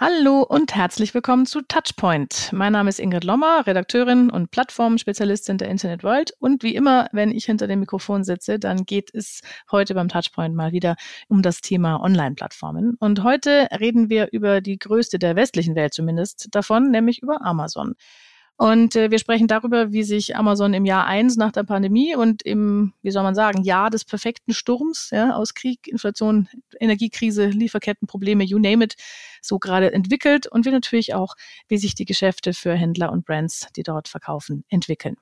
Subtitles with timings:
[0.00, 2.50] Hallo und herzlich willkommen zu Touchpoint.
[2.52, 6.30] Mein Name ist Ingrid Lommer, Redakteurin und Plattformspezialistin der Internet World.
[6.38, 9.40] Und wie immer, wenn ich hinter dem Mikrofon sitze, dann geht es
[9.72, 10.94] heute beim Touchpoint mal wieder
[11.26, 12.94] um das Thema Online-Plattformen.
[13.00, 17.96] Und heute reden wir über die größte der westlichen Welt zumindest davon, nämlich über Amazon.
[18.56, 22.42] Und äh, wir sprechen darüber, wie sich Amazon im Jahr eins nach der Pandemie und
[22.42, 28.44] im, wie soll man sagen, Jahr des perfekten Sturms ja, aus Krieg, Inflation, Energiekrise, Lieferkettenprobleme,
[28.44, 28.94] you name it,
[29.40, 31.34] so gerade entwickelt und wie natürlich auch,
[31.68, 35.16] wie sich die Geschäfte für Händler und Brands, die dort verkaufen, entwickeln.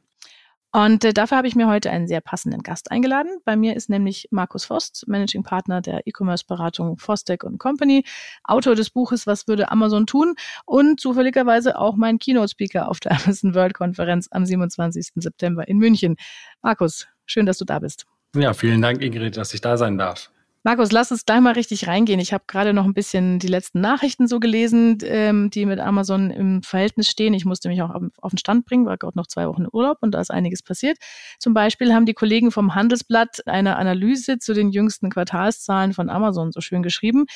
[0.76, 3.38] Und äh, dafür habe ich mir heute einen sehr passenden Gast eingeladen.
[3.46, 8.04] Bei mir ist nämlich Markus Vost, Managing Partner der E-Commerce-Beratung Vostek Company,
[8.44, 10.34] Autor des Buches Was würde Amazon tun
[10.66, 15.12] und zufälligerweise auch mein Keynote-Speaker auf der Amazon World-Konferenz am 27.
[15.14, 16.16] September in München.
[16.60, 18.04] Markus, schön, dass du da bist.
[18.34, 20.30] Ja, vielen Dank, Ingrid, dass ich da sein darf.
[20.66, 22.18] Markus, lass uns gleich mal richtig reingehen.
[22.18, 26.32] Ich habe gerade noch ein bisschen die letzten Nachrichten so gelesen, ähm, die mit Amazon
[26.32, 27.34] im Verhältnis stehen.
[27.34, 29.98] Ich musste mich auch auf, auf den Stand bringen, war gerade noch zwei Wochen Urlaub
[30.00, 30.98] und da ist einiges passiert.
[31.38, 36.50] Zum Beispiel haben die Kollegen vom Handelsblatt eine Analyse zu den jüngsten Quartalszahlen von Amazon
[36.50, 37.26] so schön geschrieben.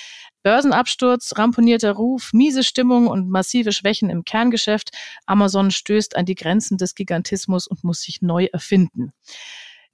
[0.42, 4.90] Börsenabsturz, ramponierter Ruf, miese Stimmung und massive Schwächen im Kerngeschäft.
[5.26, 9.12] Amazon stößt an die Grenzen des Gigantismus und muss sich neu erfinden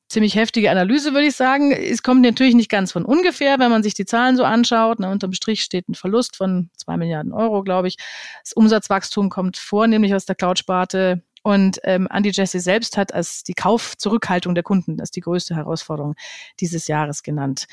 [0.08, 1.72] ziemlich heftige Analyse, würde ich sagen.
[1.72, 5.00] Es kommt natürlich nicht ganz von ungefähr, wenn man sich die Zahlen so anschaut.
[5.00, 7.96] Na, unterm Strich steht ein Verlust von zwei Milliarden Euro, glaube ich.
[8.42, 11.22] Das Umsatzwachstum kommt vornehmlich aus der Cloud-Sparte.
[11.42, 16.16] Und ähm, Andy Jesse selbst hat als die Kaufzurückhaltung der Kunden als die größte Herausforderung
[16.58, 17.66] dieses Jahres genannt.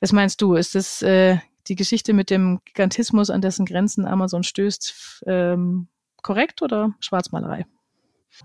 [0.00, 0.54] Was meinst du?
[0.54, 1.36] Ist das äh,
[1.68, 5.88] die Geschichte mit dem Gigantismus, an dessen Grenzen Amazon stößt, ähm,
[6.22, 7.66] korrekt oder Schwarzmalerei?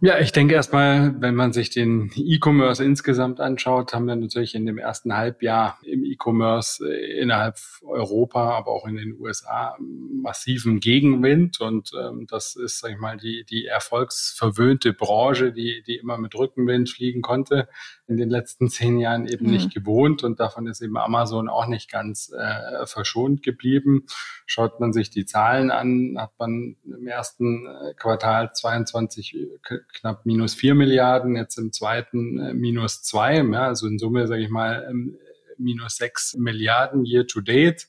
[0.01, 4.65] Ja, ich denke erstmal, wenn man sich den E-Commerce insgesamt anschaut, haben wir natürlich in
[4.65, 9.75] dem ersten Halbjahr im E-Commerce äh, innerhalb Europa, aber auch in den USA
[10.21, 11.59] massiven Gegenwind.
[11.61, 16.35] Und ähm, das ist, sag ich mal, die, die erfolgsverwöhnte Branche, die, die immer mit
[16.35, 17.67] Rückenwind fliegen konnte
[18.07, 19.51] in den letzten zehn Jahren eben mhm.
[19.51, 24.05] nicht gewohnt und davon ist eben Amazon auch nicht ganz äh, verschont geblieben.
[24.45, 30.25] Schaut man sich die Zahlen an, hat man im ersten äh, Quartal 22 äh, knapp
[30.25, 34.49] minus vier Milliarden, jetzt im zweiten äh, minus zwei, ja, also in Summe sage ich
[34.49, 35.17] mal ähm,
[35.57, 37.87] minus sechs Milliarden year to date.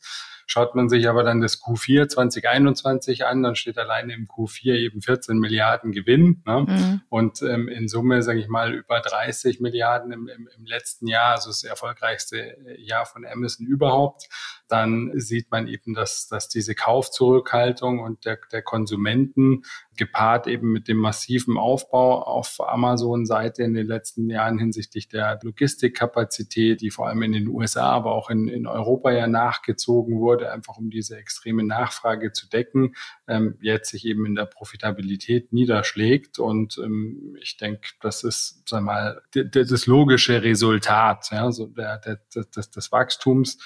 [0.50, 5.02] Schaut man sich aber dann das Q4 2021 an, dann steht alleine im Q4 eben
[5.02, 6.64] 14 Milliarden Gewinn ne?
[6.66, 7.00] Mhm.
[7.10, 11.32] und ähm, in Summe, sage ich mal, über 30 Milliarden im, im, im letzten Jahr,
[11.32, 14.26] also das erfolgreichste Jahr von Amazon überhaupt
[14.68, 19.64] dann sieht man eben, dass, dass diese Kaufzurückhaltung und der, der Konsumenten
[19.96, 26.80] gepaart eben mit dem massiven Aufbau auf Amazon-Seite in den letzten Jahren hinsichtlich der Logistikkapazität,
[26.80, 30.78] die vor allem in den USA, aber auch in, in Europa ja nachgezogen wurde, einfach
[30.78, 32.94] um diese extreme Nachfrage zu decken,
[33.26, 36.38] ähm, jetzt sich eben in der Profitabilität niederschlägt.
[36.38, 42.20] Und ähm, ich denke, das ist, sag mal, das logische Resultat ja, so der, der,
[42.34, 43.58] des, des Wachstums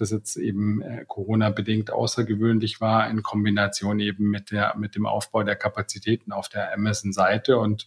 [0.00, 5.42] das jetzt eben äh, Corona-bedingt außergewöhnlich war, in Kombination eben mit der, mit dem Aufbau
[5.42, 7.58] der Kapazitäten auf der Amazon-Seite.
[7.58, 7.86] Und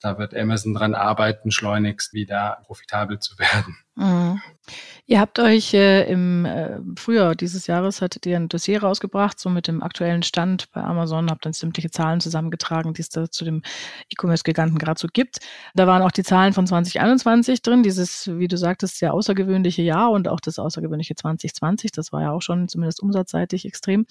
[0.00, 3.78] da wird Amazon dran arbeiten, schleunigst wieder profitabel zu werden.
[3.94, 4.40] Mhm.
[5.06, 9.50] Ihr habt euch äh, im äh, Frühjahr dieses Jahres hattet ihr ein Dossier rausgebracht, so
[9.50, 13.44] mit dem aktuellen Stand bei Amazon, habt dann sämtliche Zahlen zusammengetragen, die es da zu
[13.44, 13.62] dem
[14.08, 15.40] E-Commerce-Giganten gerade so gibt.
[15.74, 20.10] Da waren auch die Zahlen von 2021 drin, dieses, wie du sagtest, sehr außergewöhnliche Jahr
[20.10, 24.06] und auch das außergewöhnliche 2020, das war ja auch schon zumindest umsatzseitig extrem.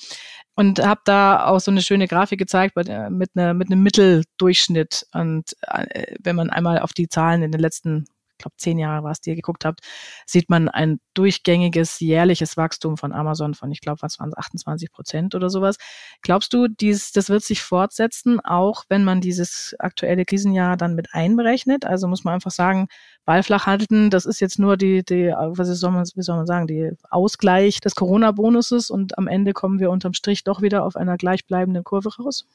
[0.55, 3.81] Und habt da auch so eine schöne Grafik gezeigt bei der, mit, einer, mit einem
[3.81, 5.07] Mitteldurchschnitt.
[5.13, 8.05] Und äh, wenn man einmal auf die Zahlen in den letzten
[8.41, 9.81] glaube zehn Jahre war es, die ihr geguckt habt,
[10.25, 14.91] sieht man ein durchgängiges jährliches Wachstum von Amazon von, ich glaube, was waren es, 28
[14.91, 15.77] Prozent oder sowas.
[16.21, 21.13] Glaubst du, dies, das wird sich fortsetzen, auch wenn man dieses aktuelle Krisenjahr dann mit
[21.13, 21.85] einberechnet?
[21.85, 22.87] Also muss man einfach sagen,
[23.25, 26.47] Ball flach halten, das ist jetzt nur die, die was soll man, wie soll man
[26.47, 30.95] sagen, die Ausgleich des Corona-Bonuses und am Ende kommen wir unterm Strich doch wieder auf
[30.95, 32.45] einer gleichbleibenden Kurve raus?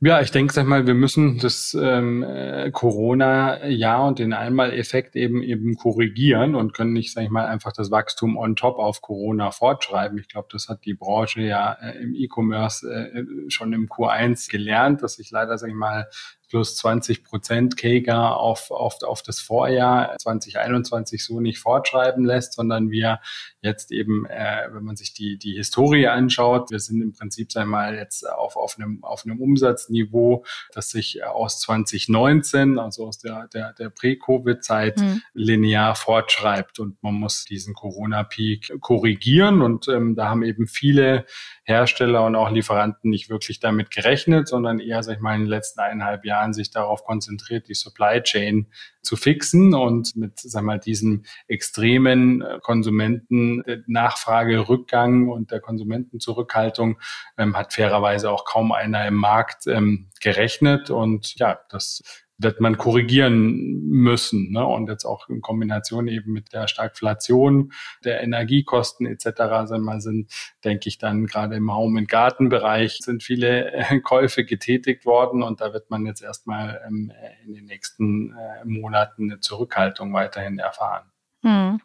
[0.00, 5.42] Ja, ich denke, sag mal, wir müssen das ähm, äh, Corona-Jahr und den Einmaleffekt eben
[5.42, 9.50] eben korrigieren und können nicht, sag ich mal, einfach das Wachstum on top auf Corona
[9.50, 10.16] fortschreiben.
[10.18, 15.02] Ich glaube, das hat die Branche ja äh, im E-Commerce äh, schon im Q1 gelernt,
[15.02, 16.06] dass sich leider, sag ich mal,
[16.48, 22.90] plus 20 Prozent KEGA auf, auf, auf das Vorjahr 2021 so nicht fortschreiben lässt, sondern
[22.90, 23.20] wir
[23.60, 27.70] jetzt eben, äh, wenn man sich die, die Historie anschaut, wir sind im Prinzip, sagen
[27.70, 33.18] wir mal, jetzt auf, auf, einem, auf einem Umsatzniveau, das sich aus 2019, also aus
[33.18, 35.22] der, der, der Prä-Covid-Zeit mhm.
[35.34, 41.26] linear fortschreibt und man muss diesen Corona-Peak korrigieren und ähm, da haben eben viele
[41.68, 45.48] Hersteller und auch Lieferanten nicht wirklich damit gerechnet, sondern eher, sag ich mal, in den
[45.48, 48.68] letzten eineinhalb Jahren sich darauf konzentriert, die Supply Chain
[49.02, 56.98] zu fixen und mit, sag mal, diesem extremen äh, Konsumenten Nachfragerückgang und der Konsumentenzurückhaltung
[57.36, 60.90] ähm, hat fairerweise auch kaum einer im Markt ähm, gerechnet.
[60.90, 62.02] Und ja, das
[62.38, 64.52] wird man korrigieren müssen.
[64.52, 64.64] Ne?
[64.64, 67.72] Und jetzt auch in Kombination eben mit der Stagflation
[68.04, 69.66] der Energiekosten etc.
[69.66, 70.30] Sind, mal sind,
[70.64, 75.60] denke ich, dann gerade im Home- und Gartenbereich sind viele äh, Käufe getätigt worden und
[75.60, 77.12] da wird man jetzt erstmal ähm,
[77.44, 81.10] in den nächsten äh, Monaten eine Zurückhaltung weiterhin erfahren.
[81.42, 81.78] Hm.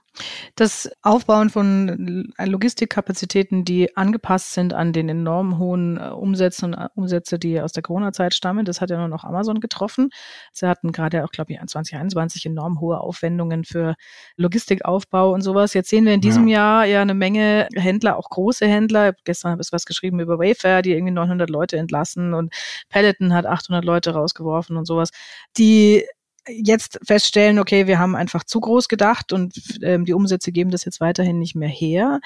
[0.56, 6.88] Das Aufbauen von Logistikkapazitäten, die angepasst sind an den enorm hohen äh, Umsätzen und äh,
[6.96, 10.10] Umsätze, die aus der Corona-Zeit stammen, das hat ja nur noch Amazon getroffen.
[10.52, 13.96] Sie hatten gerade auch, glaube ich, 2021 enorm hohe Aufwendungen für
[14.38, 15.74] Logistikaufbau und sowas.
[15.74, 16.84] Jetzt sehen wir in diesem ja.
[16.84, 19.14] Jahr ja eine Menge Händler, auch große Händler.
[19.24, 22.54] Gestern habe ich was geschrieben über Wayfair, die irgendwie 900 Leute entlassen und
[22.90, 25.10] Peloton hat 800 Leute rausgeworfen und sowas.
[25.58, 26.06] Die
[26.48, 30.86] jetzt feststellen, okay, wir haben einfach zu groß gedacht und ähm, die Umsätze geben das
[30.86, 32.20] jetzt weiterhin nicht mehr her.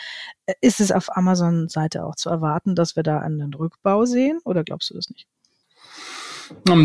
[0.46, 4.64] Äh, ist es auf Amazon-Seite auch zu erwarten, dass wir da einen Rückbau sehen oder
[4.64, 5.28] glaubst du das nicht?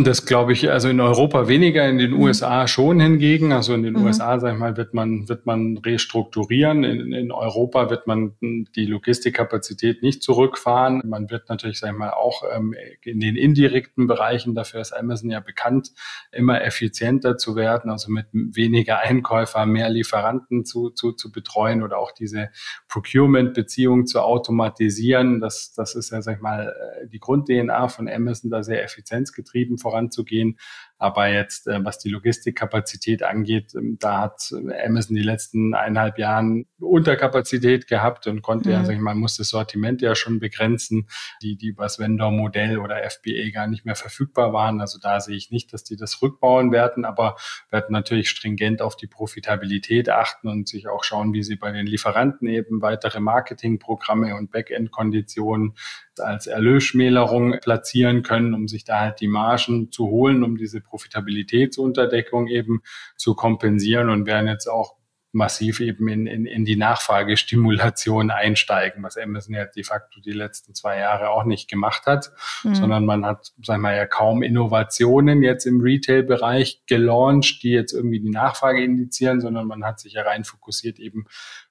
[0.05, 2.23] Das glaube ich, also in Europa weniger, in den mhm.
[2.23, 3.53] USA schon hingegen.
[3.53, 4.05] Also in den mhm.
[4.05, 6.85] USA, sag ich mal, wird man, wird man restrukturieren.
[6.85, 11.03] In, in Europa wird man die Logistikkapazität nicht zurückfahren.
[11.05, 15.31] Man wird natürlich, sag ich mal, auch ähm, in den indirekten Bereichen, dafür ist Amazon
[15.31, 15.93] ja bekannt,
[16.33, 21.99] immer effizienter zu werden, also mit weniger Einkäufer, mehr Lieferanten zu, zu, zu betreuen oder
[21.99, 22.51] auch diese
[22.89, 25.41] Procurement-Beziehung zu automatisieren.
[25.41, 29.52] Das, das ist ja, sag ich mal, äh, die Grund-DNA von Amazon, da sehr effizienzgetrieben
[29.53, 30.59] getrieben voranzugehen.
[31.03, 36.17] Aber jetzt, äh, was die Logistikkapazität angeht, ähm, da hat äh, Amazon die letzten eineinhalb
[36.17, 38.75] Jahren Unterkapazität gehabt und konnte mhm.
[38.77, 41.09] ja, sag ich mal, muss das Sortiment ja schon begrenzen,
[41.43, 44.81] die, die übers Vendor-Modell oder FBA gar nicht mehr verfügbar waren.
[44.81, 47.35] Also da sehe ich nicht, dass die das rückbauen werden, aber
[47.69, 51.85] werden natürlich stringent auf die Profitabilität achten und sich auch schauen, wie sie bei den
[51.85, 55.75] Lieferanten eben weitere Marketingprogramme und Backend-Konditionen
[56.19, 62.49] als Erlösschmälerung platzieren können, um sich da halt die Margen zu holen, um diese Profitabilitätsunterdeckung
[62.49, 62.83] eben
[63.17, 64.97] zu kompensieren und werden jetzt auch
[65.33, 70.75] massiv eben in, in, in die Nachfragestimulation einsteigen, was Amazon ja de facto die letzten
[70.75, 72.31] zwei Jahre auch nicht gemacht hat,
[72.63, 72.75] mhm.
[72.75, 78.21] sondern man hat, sagen wir ja, kaum Innovationen jetzt im Retail-Bereich gelauncht, die jetzt irgendwie
[78.21, 81.25] die Nachfrage indizieren, sondern man hat sich ja rein fokussiert, eben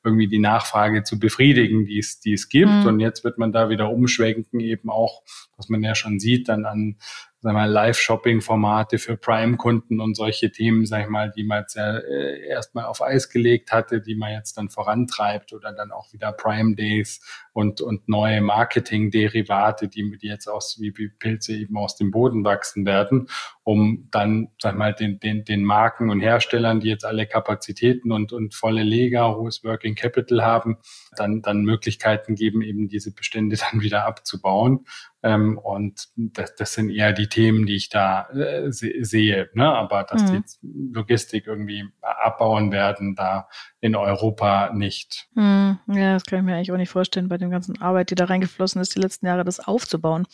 [0.03, 2.71] irgendwie die Nachfrage zu befriedigen, die es, die es gibt.
[2.71, 2.88] Mhm.
[2.88, 5.21] Und jetzt wird man da wieder umschwenken, eben auch,
[5.56, 6.97] was man ja schon sieht, dann an
[7.42, 11.98] sag mal, Live-Shopping-Formate für Prime-Kunden und solche Themen, sag ich mal, die man jetzt ja
[11.98, 16.32] äh, erstmal auf Eis gelegt hatte, die man jetzt dann vorantreibt oder dann auch wieder
[16.34, 17.20] Prime Days
[17.54, 22.46] und, und neue Marketing-Derivate, die, die jetzt aus, wie, wie Pilze eben aus dem Boden
[22.46, 23.28] wachsen werden,
[23.64, 28.34] um dann, sag mal, den, den, den Marken und Herstellern, die jetzt alle Kapazitäten und,
[28.34, 30.78] und volle Lega, hohes Working Capital haben,
[31.16, 34.86] dann, dann Möglichkeiten geben, eben diese Bestände dann wieder abzubauen.
[35.23, 39.49] Ähm, und das, das sind eher die Themen, die ich da äh, se sehe.
[39.54, 39.71] Ne?
[39.71, 40.44] Aber dass mhm.
[40.63, 43.47] die Logistik irgendwie abbauen werden, da
[43.80, 45.28] in Europa nicht.
[45.35, 45.80] Mhm.
[45.87, 48.25] Ja, das kann ich mir eigentlich auch nicht vorstellen bei dem ganzen Arbeit, die da
[48.25, 50.25] reingeflossen ist, die letzten Jahre das aufzubauen.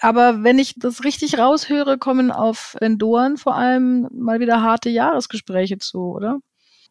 [0.00, 5.78] Aber wenn ich das richtig raushöre, kommen auf Vendoren vor allem mal wieder harte Jahresgespräche
[5.78, 6.38] zu, oder?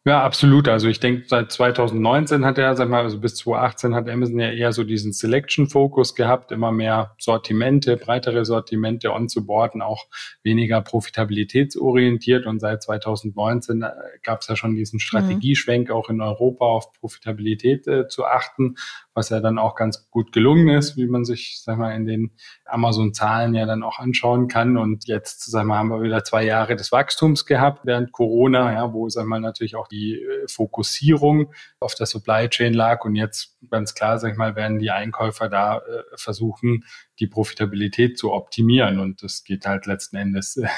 [0.04, 0.66] Ja, absolut.
[0.66, 4.50] Also ich denke, seit 2019 hat er, sag mal, also bis 2018 hat Amazon ja
[4.50, 10.08] eher so diesen Selection-Fokus gehabt, immer mehr Sortimente, breitere Sortimente onzuboarden, auch
[10.42, 12.46] weniger profitabilitätsorientiert.
[12.46, 13.84] Und seit 2019
[14.24, 15.00] gab es ja schon diesen mhm.
[15.00, 18.74] Strategieschwenk, auch in Europa auf Profitabilität äh, zu achten,
[19.14, 22.30] was ja dann auch ganz gut gelungen ist, wie man sich, sag mal, in den
[22.64, 24.76] Amazon-Zahlen ja dann auch anschauen kann.
[24.76, 28.92] Und jetzt, sag mal, haben wir wieder zwei Jahre des Wachstums gehabt während Corona, ja,
[28.92, 33.04] wo, sag mal, natürlich auch die äh, Fokussierung auf der Supply Chain lag.
[33.04, 36.84] Und jetzt ganz klar, sag ich mal, werden die Einkäufer da äh, versuchen,
[37.18, 38.98] die Profitabilität zu optimieren.
[38.98, 40.68] Und das geht halt letzten Endes äh,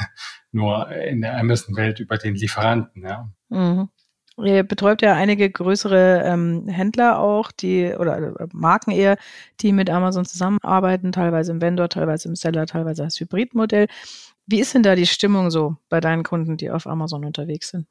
[0.50, 3.30] nur in der Amazon-Welt über den Lieferanten, ja.
[3.48, 3.88] Mhm.
[4.42, 9.16] Ihr betreut ja einige größere ähm, Händler auch, die oder äh, Marken eher,
[9.60, 13.86] die mit Amazon zusammenarbeiten, teilweise im Vendor, teilweise im Seller, teilweise als Hybridmodell.
[14.46, 17.86] Wie ist denn da die Stimmung so bei deinen Kunden, die auf Amazon unterwegs sind?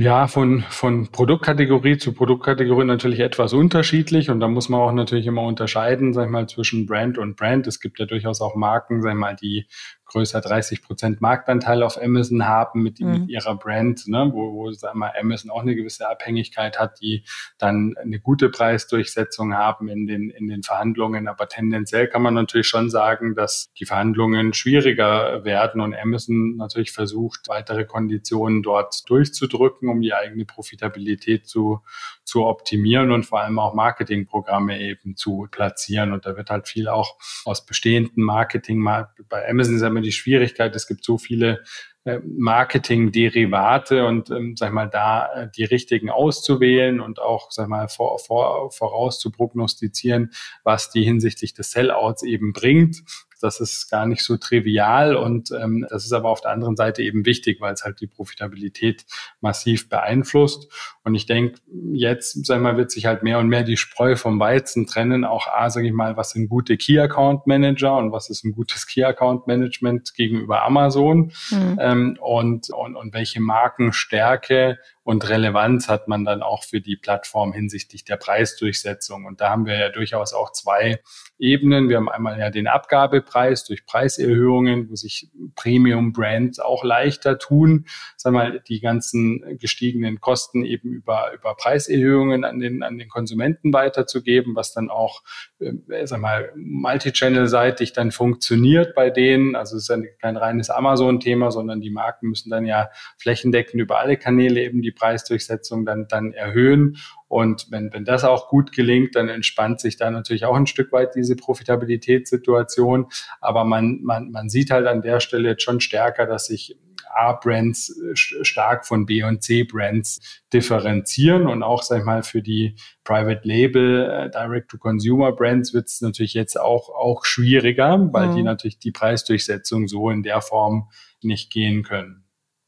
[0.00, 5.26] Ja, von, von Produktkategorie zu Produktkategorie natürlich etwas unterschiedlich und da muss man auch natürlich
[5.26, 7.66] immer unterscheiden, sag ich mal, zwischen Brand und Brand.
[7.66, 9.66] Es gibt ja durchaus auch Marken, sag ich mal, die
[10.08, 13.10] größer 30 Prozent Marktanteil auf Amazon haben mit, mhm.
[13.12, 17.24] mit ihrer Brand, ne, wo, wo sagen wir, Amazon auch eine gewisse Abhängigkeit hat, die
[17.58, 21.28] dann eine gute Preisdurchsetzung haben in den, in den Verhandlungen.
[21.28, 26.92] Aber tendenziell kann man natürlich schon sagen, dass die Verhandlungen schwieriger werden und Amazon natürlich
[26.92, 31.82] versucht, weitere Konditionen dort durchzudrücken, um die eigene Profitabilität zu,
[32.24, 36.12] zu optimieren und vor allem auch Marketingprogramme eben zu platzieren.
[36.12, 38.82] Und da wird halt viel auch aus bestehenden Marketing,
[39.28, 41.62] bei Amazon ist ja immer die Schwierigkeit, es gibt so viele
[42.04, 47.88] äh, Marketing-Derivate und ähm, sag mal da äh, die richtigen auszuwählen und auch sag mal
[47.88, 50.30] vor, vor, voraus zu prognostizieren,
[50.64, 53.02] was die hinsichtlich des Sellouts eben bringt.
[53.42, 57.02] Das ist gar nicht so trivial und ähm, das ist aber auf der anderen Seite
[57.02, 59.04] eben wichtig, weil es halt die Profitabilität
[59.40, 60.72] massiv beeinflusst.
[61.04, 61.60] Und ich denke,
[61.92, 65.24] jetzt, sag mal, wird sich halt mehr und mehr die Spreu vom Weizen trennen.
[65.24, 68.52] Auch A, sage ich mal, was sind gute Key Account Manager und was ist ein
[68.52, 71.78] gutes Key Account Management gegenüber Amazon mhm.
[71.80, 77.54] ähm, und, und, und welche Markenstärke und Relevanz hat man dann auch für die Plattform
[77.54, 79.24] hinsichtlich der Preisdurchsetzung.
[79.24, 81.00] Und da haben wir ja durchaus auch zwei
[81.38, 81.88] Ebenen.
[81.88, 87.86] Wir haben einmal ja den Abgabepreis durch Preiserhöhungen, wo sich Premium Brands auch leichter tun,
[88.18, 93.08] sagen wir mal, die ganzen gestiegenen Kosten eben über, über Preiserhöhungen an den, an den
[93.08, 95.22] Konsumenten weiterzugeben, was dann auch,
[95.58, 95.72] äh,
[96.04, 99.56] sag mal, multichannel-seitig dann funktioniert bei denen.
[99.56, 104.00] Also es ist ja kein reines Amazon-Thema, sondern die Marken müssen dann ja flächendeckend über
[104.00, 106.98] alle Kanäle eben die Preisdurchsetzung dann, dann erhöhen.
[107.28, 110.92] Und wenn, wenn das auch gut gelingt, dann entspannt sich da natürlich auch ein Stück
[110.92, 113.06] weit diese Profitabilitätssituation.
[113.40, 116.76] Aber man, man, man sieht halt an der Stelle jetzt schon stärker, dass sich
[117.18, 123.46] A-Brands stark von B- und C-Brands differenzieren und auch, sag ich mal, für die Private
[123.46, 128.36] Label, äh, Direct-to-Consumer-Brands wird es natürlich jetzt auch, auch schwieriger, weil mhm.
[128.36, 130.90] die natürlich die Preisdurchsetzung so in der Form
[131.22, 132.24] nicht gehen können.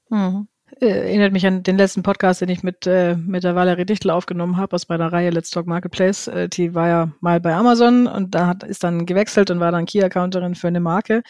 [0.08, 0.48] Mhm.
[0.80, 4.10] Äh, erinnert mich an den letzten Podcast, den ich mit, äh, mit der Valerie Dichtel
[4.10, 6.26] aufgenommen habe aus meiner Reihe Let's Talk Marketplace.
[6.28, 9.72] Äh, die war ja mal bei Amazon und da hat, ist dann gewechselt und war
[9.72, 11.22] dann Key-Accounterin für eine Marke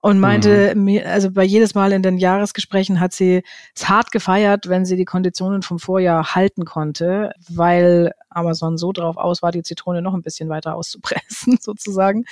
[0.00, 1.00] und meinte, mhm.
[1.04, 3.42] also bei jedes Mal in den Jahresgesprächen hat sie
[3.74, 9.16] es hart gefeiert, wenn sie die Konditionen vom Vorjahr halten konnte, weil Amazon so drauf
[9.18, 12.24] aus war, die Zitrone noch ein bisschen weiter auszupressen sozusagen.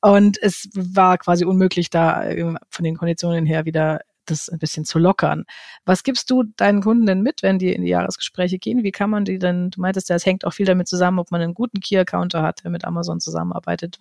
[0.00, 4.84] Und es war quasi unmöglich, da äh, von den Konditionen her wieder das ein bisschen
[4.84, 5.44] zu lockern.
[5.84, 8.82] Was gibst du deinen Kunden denn mit, wenn die in die Jahresgespräche gehen?
[8.82, 11.30] Wie kann man die denn, du meintest ja, es hängt auch viel damit zusammen, ob
[11.30, 13.98] man einen guten Key-Accounter hat, der mit Amazon zusammenarbeitet.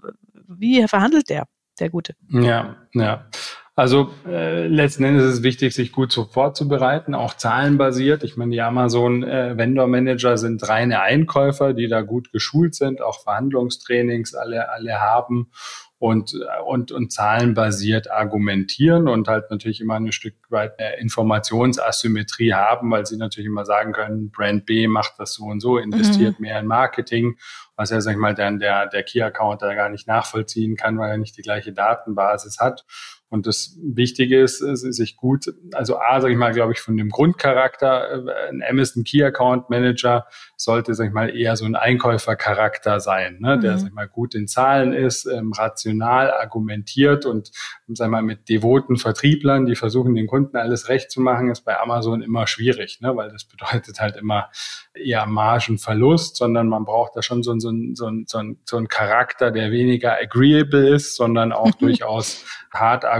[0.48, 1.48] Wie verhandelt der,
[1.80, 2.16] der Gute?
[2.30, 3.26] Ja, ja.
[3.80, 8.26] Also äh, letzten Endes ist es wichtig, sich gut so vorzubereiten, auch zahlenbasiert.
[8.26, 9.56] Ich meine, die Amazon äh,
[10.36, 15.52] sind reine Einkäufer, die da gut geschult sind, auch Verhandlungstrainings alle alle haben
[16.00, 16.34] und,
[16.66, 23.18] und, und zahlenbasiert argumentieren und halt natürlich immer ein Stück weit Informationsasymmetrie haben, weil sie
[23.18, 26.44] natürlich immer sagen können, Brand B macht das so und so, investiert mhm.
[26.44, 27.38] mehr in Marketing,
[27.76, 31.12] was ja, sag ich mal, dann der, der Key-Account da gar nicht nachvollziehen kann, weil
[31.12, 32.86] er nicht die gleiche Datenbasis hat.
[33.32, 37.10] Und das Wichtige ist, sich gut, also A, sage ich mal, glaube ich, von dem
[37.10, 40.26] Grundcharakter, äh, ein Amazon Key Account Manager
[40.58, 43.60] sollte, sag ich mal, eher so ein Einkäufercharakter sein, ne?
[43.60, 43.78] der, mhm.
[43.78, 47.52] sag ich mal, gut in Zahlen ist, ähm, rational argumentiert und,
[47.88, 51.62] sag ich mal, mit devoten Vertrieblern, die versuchen, den Kunden alles recht zu machen, ist
[51.62, 53.16] bei Amazon immer schwierig, ne?
[53.16, 54.50] weil das bedeutet halt immer
[54.96, 59.70] eher Margenverlust, sondern man braucht da schon so, so, so, so, so einen Charakter, der
[59.70, 62.44] weniger agreeable ist, sondern auch durchaus
[62.74, 63.19] hart argumentiert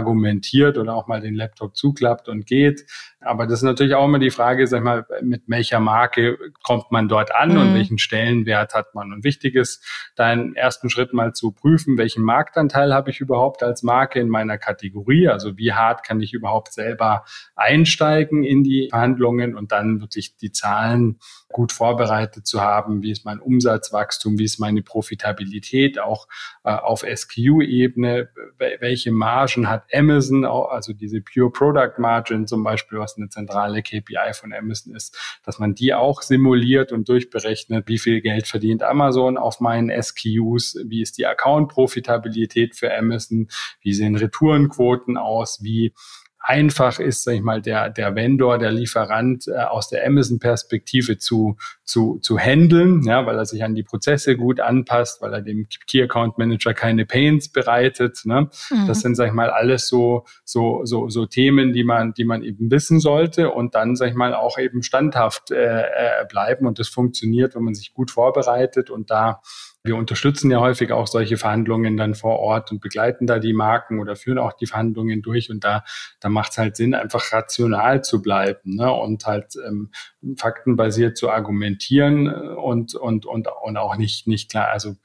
[0.78, 2.86] oder auch mal den Laptop zuklappt und geht.
[3.22, 7.06] Aber das ist natürlich auch immer die Frage, sag mal, mit welcher Marke kommt man
[7.06, 7.60] dort an mhm.
[7.60, 9.12] und welchen Stellenwert hat man.
[9.12, 9.84] Und wichtig ist,
[10.16, 14.28] da im ersten Schritt mal zu prüfen, welchen Marktanteil habe ich überhaupt als Marke in
[14.28, 15.28] meiner Kategorie.
[15.28, 17.24] Also wie hart kann ich überhaupt selber
[17.56, 21.18] einsteigen in die Verhandlungen und dann wirklich die Zahlen
[21.52, 23.02] gut vorbereitet zu haben.
[23.02, 24.38] Wie ist mein Umsatzwachstum?
[24.38, 26.26] Wie ist meine Profitabilität auch
[26.64, 28.30] äh, auf SKU-Ebene?
[28.58, 30.44] Welche Margen hat Amazon?
[30.44, 35.58] Also diese Pure Product Margin zum Beispiel, was eine zentrale KPI von Amazon ist, dass
[35.58, 41.02] man die auch simuliert und durchberechnet, wie viel Geld verdient Amazon auf meinen SKUs, wie
[41.02, 43.48] ist die Account-Profitabilität für Amazon,
[43.80, 45.94] wie sehen Retourenquoten aus, wie
[46.40, 51.56] einfach ist, sag ich mal, der, der Vendor, der Lieferant äh, aus der Amazon-Perspektive zu,
[51.84, 55.68] zu, zu handeln, ja, weil er sich an die Prozesse gut anpasst, weil er dem
[55.86, 58.22] Key Account Manager keine Pains bereitet.
[58.24, 58.48] Ne?
[58.70, 58.86] Mhm.
[58.86, 62.42] Das sind, sag ich mal, alles so, so, so, so Themen, die man, die man
[62.42, 66.66] eben wissen sollte und dann, sag ich mal, auch eben standhaft äh, äh bleiben.
[66.66, 69.42] Und das funktioniert, wenn man sich gut vorbereitet und da
[69.82, 73.98] wir unterstützen ja häufig auch solche Verhandlungen dann vor Ort und begleiten da die Marken
[73.98, 75.50] oder führen auch die Verhandlungen durch.
[75.50, 75.84] Und da,
[76.20, 78.92] da macht es halt Sinn, einfach rational zu bleiben ne?
[78.92, 79.90] und halt ähm,
[80.36, 84.68] faktenbasiert zu argumentieren und, und, und, und auch nicht, nicht klar.
[84.68, 84.96] Also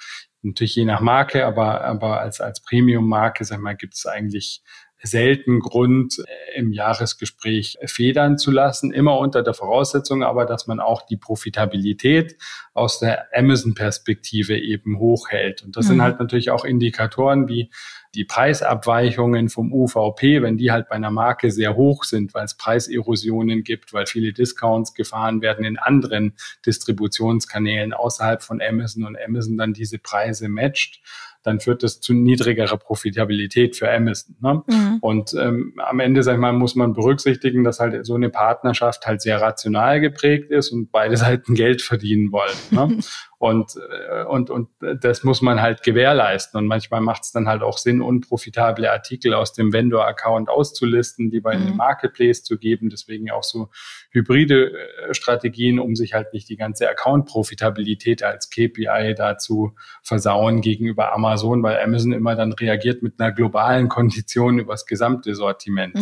[0.42, 4.62] natürlich je nach Marke, aber, aber als, als Premium-Marke, sag mal, gibt es eigentlich
[5.06, 10.80] selten Grund, äh, im Jahresgespräch federn zu lassen, immer unter der Voraussetzung aber, dass man
[10.80, 12.38] auch die Profitabilität
[12.74, 15.64] aus der Amazon-Perspektive eben hochhält.
[15.64, 15.90] Und das mhm.
[15.90, 17.70] sind halt natürlich auch Indikatoren wie
[18.16, 22.56] die Preisabweichungen vom UVP, wenn die halt bei einer Marke sehr hoch sind, weil es
[22.56, 26.34] Preiserosionen gibt, weil viele Discounts gefahren werden in anderen
[26.66, 31.02] Distributionskanälen außerhalb von Amazon und Amazon dann diese Preise matcht,
[31.46, 34.36] dann führt das zu niedrigerer Profitabilität für Amazon.
[34.42, 34.64] Ne?
[34.68, 34.98] Mhm.
[35.02, 39.06] Und ähm, am Ende, sag ich mal, muss man berücksichtigen, dass halt so eine Partnerschaft
[39.06, 42.56] halt sehr rational geprägt ist und beide Seiten Geld verdienen wollen.
[42.72, 43.00] Ne?
[43.46, 44.70] Und, äh, und, und
[45.02, 46.58] das muss man halt gewährleisten.
[46.58, 51.42] Und manchmal macht es dann halt auch Sinn, unprofitable Artikel aus dem Vendor-Account auszulisten, die
[51.42, 51.68] bei mhm.
[51.68, 52.90] einem Marketplace zu geben.
[52.90, 53.70] Deswegen auch so
[54.10, 61.14] hybride äh, Strategien, um sich halt nicht die ganze Account-Profitabilität als KPI dazu versauen gegenüber
[61.14, 65.94] Amazon, weil Amazon immer dann reagiert mit einer globalen Kondition übers gesamte Sortiment.
[65.94, 66.02] Ne?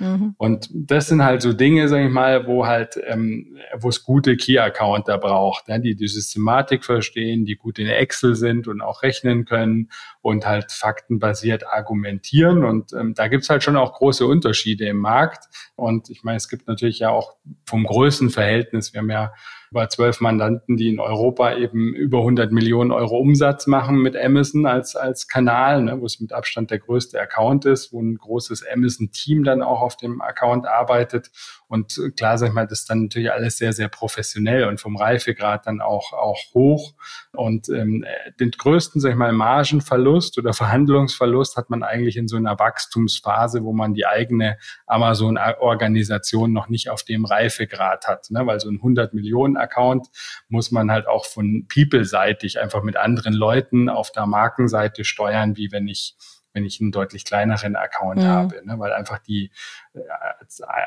[0.00, 0.06] Mhm.
[0.06, 0.34] Ne?
[0.38, 4.36] Und das sind halt so Dinge, sage ich mal, wo halt, ähm, wo es gute
[4.36, 5.78] Key-Accounter braucht, ne?
[5.78, 9.90] die die Systematik Mathematik verstehen, die gut in Excel sind und auch rechnen können
[10.24, 12.64] und halt faktenbasiert argumentieren.
[12.64, 15.44] Und ähm, da gibt's halt schon auch große Unterschiede im Markt.
[15.76, 19.34] Und ich meine, es gibt natürlich ja auch vom Größenverhältnis, wir haben ja
[19.74, 24.66] über zwölf Mandanten, die in Europa eben über 100 Millionen Euro Umsatz machen mit Amazon
[24.66, 28.64] als, als Kanal, ne, wo es mit Abstand der größte Account ist, wo ein großes
[28.72, 31.32] Amazon-Team dann auch auf dem Account arbeitet.
[31.66, 34.96] Und klar, sag ich mal, das ist dann natürlich alles sehr, sehr professionell und vom
[34.96, 36.94] Reifegrad dann auch, auch hoch.
[37.32, 38.04] Und ähm,
[38.38, 43.64] den größten, sag ich mal, Margenverlust oder Verhandlungsverlust hat man eigentlich in so einer Wachstumsphase,
[43.64, 48.30] wo man die eigene Amazon-Organisation noch nicht auf dem Reifegrad hat.
[48.30, 48.46] Ne?
[48.46, 50.08] Weil so ein 100 Millionen Account
[50.48, 55.72] muss man halt auch von People-seitig einfach mit anderen Leuten auf der Markenseite steuern, wie
[55.72, 56.16] wenn ich
[56.54, 58.26] wenn ich einen deutlich kleineren Account mhm.
[58.26, 58.78] habe, ne?
[58.78, 59.50] weil einfach die
[59.92, 60.00] äh,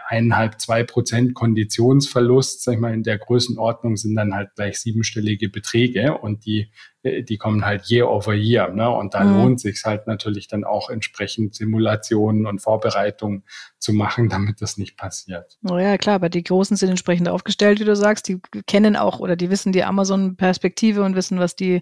[0.08, 5.50] eineinhalb, zwei Prozent Konditionsverlust, sag ich mal, in der Größenordnung sind dann halt gleich siebenstellige
[5.50, 6.72] Beträge und die
[7.24, 8.70] die kommen halt year over year.
[8.70, 8.90] Ne?
[8.90, 9.38] Und da mhm.
[9.38, 13.44] lohnt sich halt natürlich dann auch entsprechend Simulationen und Vorbereitungen
[13.80, 15.58] zu machen, damit das nicht passiert.
[15.70, 18.28] Oh ja, klar, aber die Großen sind entsprechend aufgestellt, wie du sagst.
[18.28, 21.82] Die kennen auch oder die wissen die Amazon-Perspektive und wissen, was die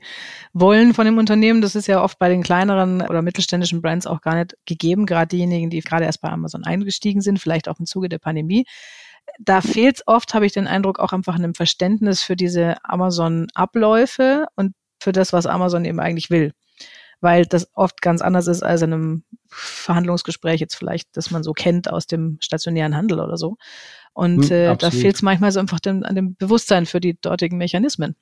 [0.53, 1.61] wollen von dem Unternehmen.
[1.61, 5.27] Das ist ja oft bei den kleineren oder mittelständischen Brands auch gar nicht gegeben, gerade
[5.27, 8.65] diejenigen, die gerade erst bei Amazon eingestiegen sind, vielleicht auch im Zuge der Pandemie
[9.39, 14.73] da fehlt oft, habe ich den Eindruck, auch einfach einem Verständnis für diese Amazon-Abläufe und
[15.05, 16.51] für das, was Amazon eben eigentlich will.
[17.21, 21.53] Weil das oft ganz anders ist als in einem Verhandlungsgespräch jetzt vielleicht, das man so
[21.53, 23.55] kennt aus dem stationären Handel oder so.
[24.13, 27.19] Und hm, äh, da fehlt es manchmal so einfach dem, an dem Bewusstsein für die
[27.19, 28.15] dortigen Mechanismen.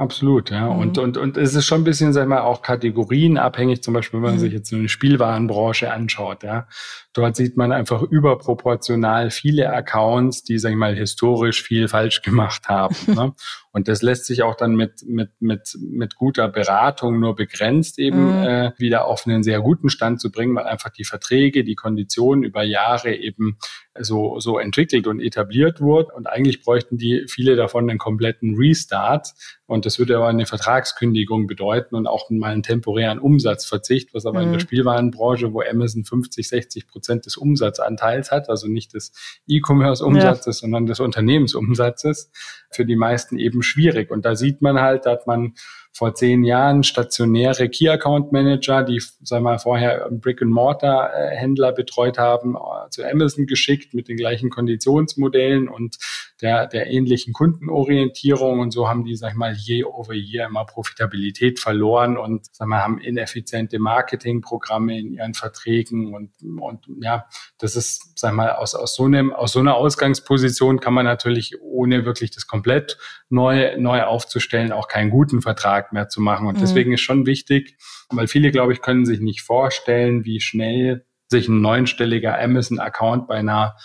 [0.00, 0.72] Absolut, ja.
[0.72, 0.78] Mhm.
[0.78, 4.18] Und, und, und es ist schon ein bisschen, sag ich mal, auch kategorienabhängig, zum Beispiel,
[4.18, 4.38] wenn man mhm.
[4.38, 6.68] sich jetzt so eine Spielwarenbranche anschaut, ja.
[7.12, 12.68] Dort sieht man einfach überproportional viele Accounts, die, sag ich mal, historisch viel falsch gemacht
[12.68, 12.94] haben.
[13.08, 13.34] ne?
[13.72, 18.40] Und das lässt sich auch dann mit, mit, mit, mit guter Beratung nur begrenzt eben
[18.40, 18.46] mhm.
[18.46, 22.42] äh, wieder auf einen sehr guten Stand zu bringen, weil einfach die Verträge, die Konditionen
[22.42, 23.58] über Jahre eben
[23.98, 26.10] so, so entwickelt und etabliert wurden.
[26.14, 29.34] Und eigentlich bräuchten die viele davon einen kompletten Restart.
[29.66, 34.40] Und das würde aber eine Vertragskündigung bedeuten und auch mal einen temporären Umsatzverzicht, was aber
[34.40, 34.44] mhm.
[34.44, 34.64] in der mhm.
[34.64, 39.12] Spielwarenbranche, wo Amazon 50, 60 Prozent des Umsatzanteils hat, also nicht des
[39.46, 40.60] E-Commerce-Umsatzes, ja.
[40.62, 42.30] sondern des Unternehmensumsatzes,
[42.70, 44.10] für die meisten eben schwierig.
[44.10, 45.54] Und da sieht man halt, dass man
[45.92, 52.54] vor zehn Jahren stationäre Key Account Manager, die, sagen wir mal, vorher Brick-and-Mortar-Händler betreut haben,
[52.54, 55.96] äh, zu Amazon geschickt mit den gleichen Konditionsmodellen und
[56.40, 58.60] der, der ähnlichen Kundenorientierung.
[58.60, 62.68] Und so haben die, sag ich mal, year over year immer Profitabilität verloren und, sag
[62.68, 66.14] mal, haben ineffiziente Marketingprogramme in ihren Verträgen.
[66.14, 67.26] Und, und ja,
[67.58, 71.60] das ist, sag mal, aus, aus, so einem, aus so einer Ausgangsposition kann man natürlich,
[71.60, 72.98] ohne wirklich das komplett
[73.28, 76.46] neu, neu aufzustellen, auch keinen guten Vertrag mehr zu machen.
[76.46, 76.60] Und mhm.
[76.60, 77.76] deswegen ist schon wichtig,
[78.10, 83.36] weil viele, glaube ich, können sich nicht vorstellen, wie schnell sich ein neunstelliger Amazon-Account bei
[83.36, 83.76] einer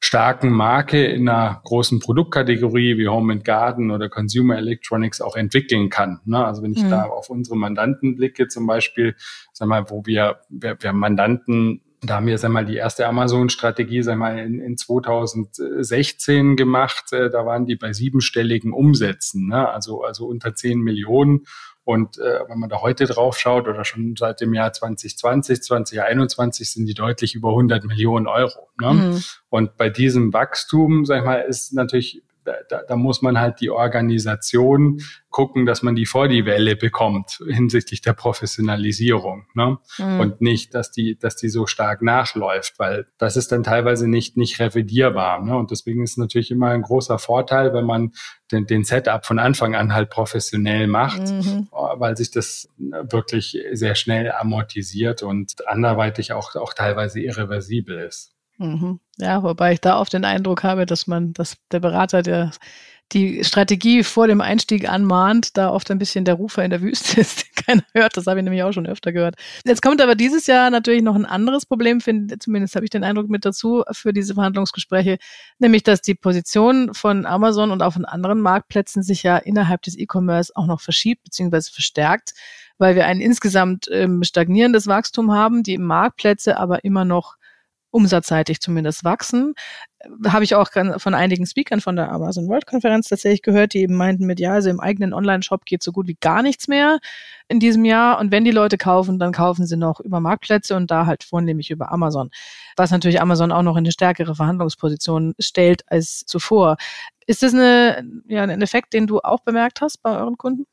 [0.00, 5.90] starken Marke in einer großen Produktkategorie wie Home and Garden oder Consumer Electronics auch entwickeln
[5.90, 6.20] kann.
[6.24, 6.44] Ne?
[6.44, 6.90] Also wenn ich mhm.
[6.90, 9.14] da auf unsere Mandanten blicke, zum Beispiel,
[9.52, 14.02] sag mal, wo wir, wir, wir Mandanten da haben wir, sag mal, die erste Amazon-Strategie,
[14.02, 17.12] sag mal, in, in 2016 gemacht.
[17.12, 19.68] Äh, da waren die bei siebenstelligen Umsätzen, ne?
[19.68, 21.44] also, also unter zehn Millionen.
[21.84, 26.70] Und äh, wenn man da heute drauf schaut oder schon seit dem Jahr 2020, 2021
[26.70, 28.68] sind die deutlich über 100 Millionen Euro.
[28.80, 28.92] Ne?
[28.92, 29.24] Mhm.
[29.48, 33.70] Und bei diesem Wachstum, sag ich mal, ist natürlich da, da muss man halt die
[33.70, 35.00] Organisation
[35.30, 39.46] gucken, dass man die vor die Welle bekommt hinsichtlich der Professionalisierung.
[39.54, 39.78] Ne?
[39.98, 40.20] Mhm.
[40.20, 44.36] Und nicht, dass die, dass die so stark nachläuft, weil das ist dann teilweise nicht,
[44.36, 45.42] nicht revidierbar.
[45.42, 45.56] Ne?
[45.56, 48.12] Und deswegen ist es natürlich immer ein großer Vorteil, wenn man
[48.50, 51.68] den, den Setup von Anfang an halt professionell macht, mhm.
[51.70, 58.34] weil sich das wirklich sehr schnell amortisiert und anderweitig auch, auch teilweise irreversibel ist.
[58.60, 59.00] Mhm.
[59.16, 62.50] Ja, wobei ich da oft den Eindruck habe, dass man, dass der Berater, der
[63.12, 67.20] die Strategie vor dem Einstieg anmahnt, da oft ein bisschen der Rufer in der Wüste
[67.22, 68.18] ist, den keiner hört.
[68.18, 69.36] Das habe ich nämlich auch schon öfter gehört.
[69.64, 73.02] Jetzt kommt aber dieses Jahr natürlich noch ein anderes Problem, finde, zumindest habe ich den
[73.02, 75.16] Eindruck mit dazu für diese Verhandlungsgespräche,
[75.58, 79.98] nämlich dass die Position von Amazon und auch von anderen Marktplätzen sich ja innerhalb des
[79.98, 81.72] E-Commerce auch noch verschiebt bzw.
[81.72, 82.34] verstärkt,
[82.76, 87.39] weil wir ein insgesamt ähm, stagnierendes Wachstum haben, die Marktplätze aber immer noch
[87.90, 89.54] umsatzseitig zumindest wachsen.
[90.26, 93.96] Habe ich auch von einigen Speakern von der Amazon World Konferenz tatsächlich gehört, die eben
[93.96, 97.00] meinten mit, ja, also im eigenen Online-Shop geht so gut wie gar nichts mehr
[97.48, 98.18] in diesem Jahr.
[98.18, 101.70] Und wenn die Leute kaufen, dann kaufen sie noch über Marktplätze und da halt vornehmlich
[101.70, 102.30] über Amazon.
[102.76, 106.76] Was natürlich Amazon auch noch in eine stärkere Verhandlungsposition stellt als zuvor.
[107.26, 110.66] Ist das eine, ja, ein Effekt, den du auch bemerkt hast bei euren Kunden?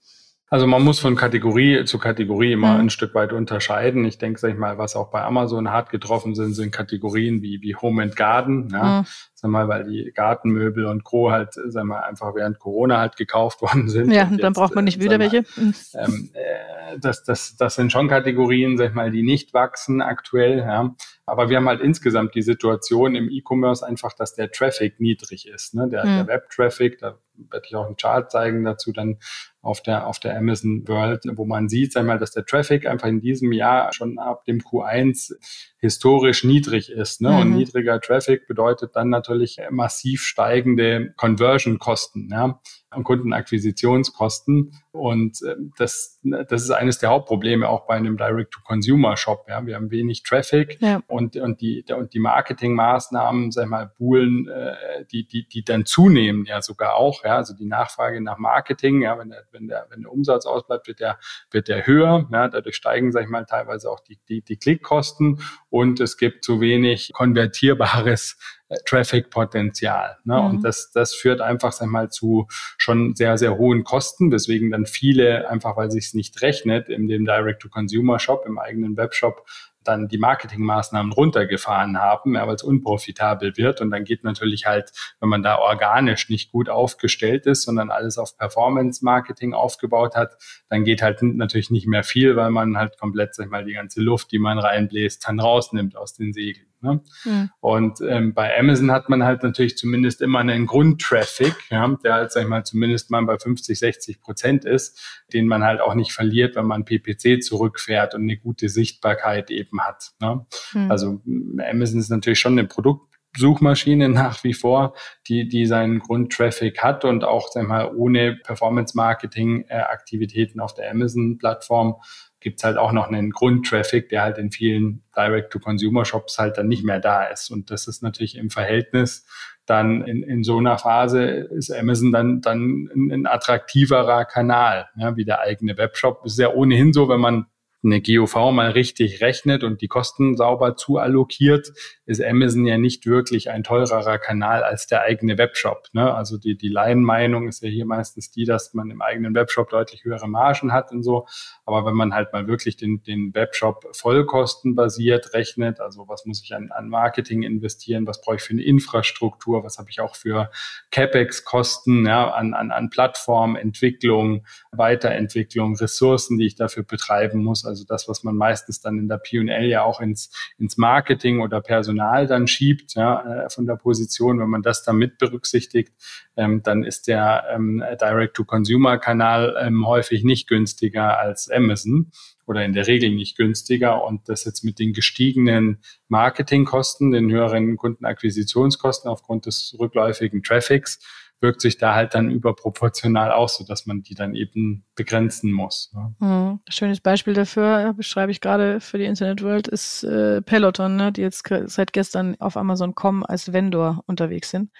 [0.49, 2.81] Also man muss von Kategorie zu Kategorie immer mhm.
[2.81, 4.05] ein Stück weit unterscheiden.
[4.05, 7.61] Ich denke, sag ich mal, was auch bei Amazon hart getroffen sind, sind Kategorien wie,
[7.61, 8.69] wie Home and Garden.
[8.71, 9.01] Ja.
[9.01, 9.05] Mhm.
[9.33, 11.31] Sag mal, weil die Gartenmöbel und Co.
[11.31, 14.11] halt, sag mal, einfach während Corona halt gekauft worden sind.
[14.11, 15.43] Ja, und dann braucht man nicht äh, wieder mal, welche.
[15.59, 15.73] Mhm.
[15.93, 20.59] Ähm, äh, das, das, das sind schon Kategorien, sag ich mal, die nicht wachsen aktuell.
[20.59, 20.95] Ja.
[21.25, 25.75] Aber wir haben halt insgesamt die Situation im E-Commerce einfach, dass der Traffic niedrig ist.
[25.75, 25.89] Ne?
[25.89, 26.15] Der, mhm.
[26.15, 29.17] der Web-Traffic, da werde ich auch einen Chart zeigen dazu dann
[29.61, 33.19] auf der, auf der Amazon World, wo man sieht, einmal, dass der Traffic einfach in
[33.19, 35.33] diesem Jahr schon ab dem Q1
[35.79, 37.21] historisch niedrig ist.
[37.21, 37.29] Ne?
[37.29, 37.37] Mhm.
[37.37, 42.29] Und niedriger Traffic bedeutet dann natürlich massiv steigende Conversion-Kosten.
[42.31, 42.59] Ja?
[42.95, 44.73] und Kundenakquisitionskosten.
[44.91, 49.45] Und äh, das, das ist eines der Hauptprobleme auch bei einem Direct-to-Consumer-Shop.
[49.49, 49.65] Ja.
[49.65, 51.01] Wir haben wenig Traffic ja.
[51.07, 56.45] und, und die, und die Marketingmaßnahmen, sag mal, Buhlen, äh, die, die, die dann zunehmen
[56.45, 57.23] ja sogar auch.
[57.23, 57.35] Ja.
[57.35, 60.99] Also die Nachfrage nach Marketing, ja, wenn der, wenn der, wenn der Umsatz ausbleibt, wird
[60.99, 61.19] der,
[61.51, 62.27] wird der höher.
[62.31, 62.47] Ja.
[62.47, 66.61] Dadurch steigen, sag ich mal, teilweise auch die, die, die Klickkosten und es gibt zu
[66.61, 68.37] wenig konvertierbares
[68.85, 70.17] Traffic-Potenzial.
[70.25, 70.35] Ne?
[70.35, 70.45] Mhm.
[70.45, 74.85] Und das, das führt einfach sag mal, zu schon sehr, sehr hohen Kosten, weswegen dann
[74.85, 79.45] viele, einfach weil sich es nicht rechnet, in dem Direct-to-Consumer-Shop, im eigenen Webshop,
[79.87, 83.81] dann die Marketingmaßnahmen runtergefahren haben, ja, weil es unprofitabel wird.
[83.81, 88.17] Und dann geht natürlich halt, wenn man da organisch nicht gut aufgestellt ist, sondern alles
[88.17, 90.37] auf Performance-Marketing aufgebaut hat,
[90.69, 93.73] dann geht halt natürlich nicht mehr viel, weil man halt komplett, sag ich mal, die
[93.73, 96.67] ganze Luft, die man reinbläst, dann rausnimmt aus den Segeln.
[96.81, 97.01] Ne?
[97.25, 97.49] Mhm.
[97.59, 102.31] Und ähm, bei Amazon hat man halt natürlich zumindest immer einen Grundtraffic, ja, der halt,
[102.31, 106.13] sag ich mal, zumindest mal bei 50, 60 Prozent ist, den man halt auch nicht
[106.13, 110.11] verliert, wenn man PPC zurückfährt und eine gute Sichtbarkeit eben hat.
[110.21, 110.45] Ne?
[110.73, 110.91] Mhm.
[110.91, 111.19] Also
[111.67, 114.93] Amazon ist natürlich schon eine Produktsuchmaschine nach wie vor,
[115.27, 121.95] die, die seinen Grundtraffic hat und auch, sag mal, ohne Performance-Marketing-Aktivitäten auf der Amazon-Plattform
[122.39, 126.83] gibt es halt auch noch einen Grundtraffic, der halt in vielen Direct-to-Consumer-Shops halt dann nicht
[126.83, 127.49] mehr da ist.
[127.49, 129.25] Und das ist natürlich im Verhältnis
[129.67, 135.25] dann in, in so einer Phase ist Amazon dann, dann ein, attraktiverer Kanal, ja, wie
[135.25, 136.25] der eigene Webshop.
[136.25, 137.47] ist ja ohnehin so, wenn man
[137.83, 141.71] eine GOV mal richtig rechnet und die Kosten sauber zuallokiert,
[142.05, 145.87] ist Amazon ja nicht wirklich ein teurerer Kanal als der eigene Webshop.
[145.93, 146.13] Ne?
[146.13, 150.05] Also die, die Laienmeinung ist ja hier meistens die, dass man im eigenen Webshop deutlich
[150.05, 151.27] höhere Margen hat und so.
[151.65, 156.55] Aber wenn man halt mal wirklich den, den Webshop vollkostenbasiert rechnet, also was muss ich
[156.55, 160.49] an, an Marketing investieren, was brauche ich für eine Infrastruktur, was habe ich auch für
[160.91, 167.85] CapEx-Kosten ja, an, an, an Plattform, Entwicklung, Weiterentwicklung, Ressourcen, die ich dafür betreiben muss, also
[167.85, 172.27] das, was man meistens dann in der P&L ja auch ins, ins Marketing oder Personal
[172.27, 175.93] dann schiebt, ja, äh, von der Position, wenn man das dann mit berücksichtigt,
[176.35, 182.11] ähm, dann ist der ähm, Direct-to-Consumer-Kanal ähm, häufig nicht günstiger als Amazon
[182.47, 184.03] oder in der Regel nicht günstiger.
[184.03, 190.99] Und das jetzt mit den gestiegenen Marketingkosten, den höheren Kundenakquisitionskosten aufgrund des rückläufigen Traffics,
[191.39, 195.91] wirkt sich da halt dann überproportional aus, so dass man die dann eben begrenzen muss.
[195.93, 196.15] Ne?
[196.19, 196.59] Mhm.
[196.67, 201.21] Schönes Beispiel dafür, beschreibe ich gerade für die Internet World, ist äh, Peloton, ne, die
[201.21, 204.71] jetzt seit gestern auf Amazon.com als Vendor unterwegs sind.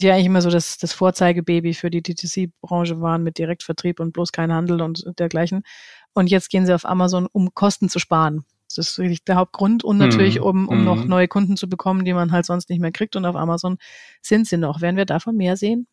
[0.00, 4.32] Die eigentlich immer so das, das Vorzeigebaby für die DTC-Branche waren mit Direktvertrieb und bloß
[4.32, 5.62] kein Handel und dergleichen.
[6.14, 8.44] Und jetzt gehen sie auf Amazon, um Kosten zu sparen.
[8.68, 10.44] Das ist wirklich der Hauptgrund und natürlich, mhm.
[10.44, 11.08] um, um noch mhm.
[11.08, 13.16] neue Kunden zu bekommen, die man halt sonst nicht mehr kriegt.
[13.16, 13.78] Und auf Amazon
[14.20, 14.80] sind sie noch.
[14.80, 15.86] Werden wir davon mehr sehen?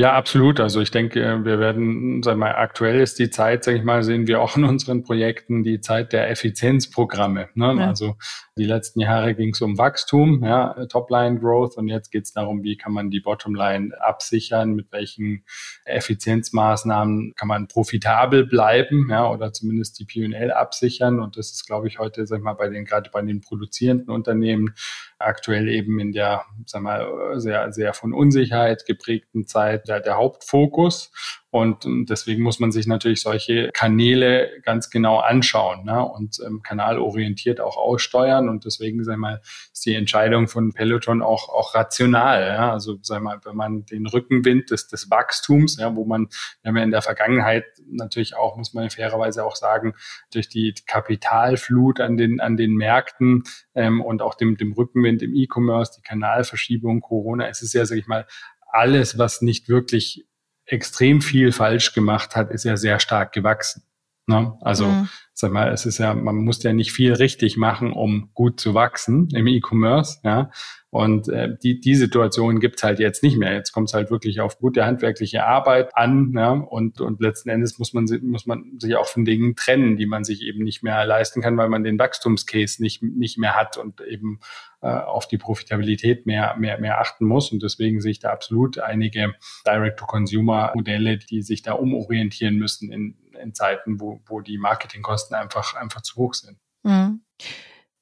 [0.00, 0.60] Ja, absolut.
[0.60, 4.04] Also ich denke, wir werden, sagen wir mal, aktuell ist die Zeit, sage ich mal,
[4.04, 7.48] sehen wir auch in unseren Projekten die Zeit der Effizienzprogramme.
[7.54, 7.74] Ne?
[7.76, 7.88] Ja.
[7.88, 8.16] Also
[8.56, 12.76] die letzten Jahre ging es um Wachstum, ja, Topline-Growth und jetzt geht es darum, wie
[12.76, 15.42] kann man die Bottomline absichern, mit welchen
[15.84, 21.18] Effizienzmaßnahmen kann man profitabel bleiben, ja, oder zumindest die P&L absichern.
[21.18, 24.10] Und das ist, glaube ich, heute, sag ich mal, bei den gerade bei den produzierenden
[24.10, 24.74] Unternehmen
[25.18, 31.12] aktuell eben in der, sag mal, sehr, sehr von Unsicherheit geprägten Zeit der, der Hauptfokus.
[31.58, 36.04] Und deswegen muss man sich natürlich solche Kanäle ganz genau anschauen ne?
[36.04, 38.48] und ähm, kanalorientiert auch aussteuern.
[38.48, 39.40] Und deswegen, sag mal,
[39.72, 42.46] ist die Entscheidung von Peloton auch, auch rational.
[42.48, 42.72] Ja?
[42.72, 46.28] Also, sag mal, wenn man den Rückenwind des, des Wachstums, ja, wo man,
[46.62, 49.94] wenn wir in der Vergangenheit natürlich auch, muss man fairerweise auch sagen,
[50.32, 53.44] durch die Kapitalflut an den, an den Märkten
[53.74, 57.98] ähm, und auch dem, dem Rückenwind im E-Commerce, die Kanalverschiebung, Corona, es ist ja, sag
[57.98, 58.26] ich mal,
[58.70, 60.27] alles, was nicht wirklich
[60.68, 63.82] extrem viel falsch gemacht hat, ist ja sehr stark gewachsen.
[64.26, 64.56] Ne?
[64.60, 65.08] Also, mhm.
[65.40, 68.74] Sag mal, es ist ja, man muss ja nicht viel richtig machen, um gut zu
[68.74, 70.50] wachsen im E-Commerce, ja.
[70.90, 73.52] Und äh, die, die Situation gibt's halt jetzt nicht mehr.
[73.52, 77.78] Jetzt kommt es halt wirklich auf gute handwerkliche Arbeit an, ja, und, und letzten Endes
[77.78, 81.04] muss man, muss man sich auch von Dingen trennen, die man sich eben nicht mehr
[81.04, 84.40] leisten kann, weil man den Wachstumscase nicht, nicht mehr hat und eben
[84.80, 87.52] äh, auf die Profitabilität mehr, mehr, mehr achten muss.
[87.52, 89.34] Und deswegen sehe ich da absolut einige
[89.66, 96.02] Direct-to-Consumer-Modelle, die sich da umorientieren müssen in, in Zeiten, wo, wo die Marketingkosten einfach, einfach
[96.02, 96.58] zu hoch sind.
[96.82, 97.22] Mhm.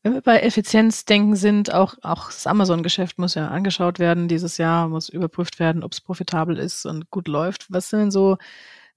[0.02, 4.88] Wenn wir bei Effizienzdenken sind, auch, auch das Amazon-Geschäft muss ja angeschaut werden dieses Jahr,
[4.88, 7.66] muss überprüft werden, ob es profitabel ist und gut läuft.
[7.70, 8.36] Was sind so,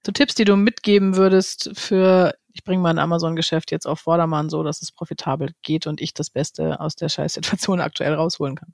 [0.06, 4.62] so Tipps, die du mitgeben würdest für, ich bringe mein Amazon-Geschäft jetzt auf Vordermann so,
[4.62, 8.72] dass es profitabel geht und ich das Beste aus der Scheißsituation aktuell rausholen kann?